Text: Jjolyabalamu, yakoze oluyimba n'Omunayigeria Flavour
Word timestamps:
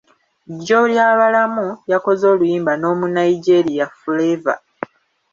Jjolyabalamu, 0.55 1.67
yakoze 1.91 2.23
oluyimba 2.33 2.71
n'Omunayigeria 2.77 3.85
Flavour 3.99 4.59